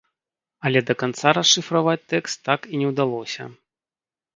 Але 0.69 0.81
да 0.87 0.95
канца 1.01 1.35
расшыфраваць 1.39 2.07
тэкст 2.17 2.37
так 2.51 2.61
і 2.75 2.85
не 2.85 2.93
ўдалося. 2.95 3.43